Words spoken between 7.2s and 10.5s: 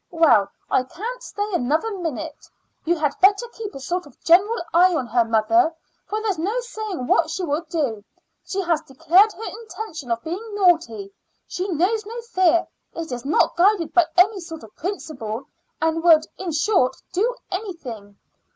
she will do. She has declared her intention of being